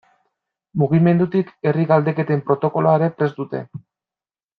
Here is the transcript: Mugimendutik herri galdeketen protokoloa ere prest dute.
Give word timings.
Mugimendutik 0.83 1.51
herri 1.71 1.85
galdeketen 1.91 2.41
protokoloa 2.47 2.95
ere 3.01 3.11
prest 3.21 3.39
dute. 3.43 3.63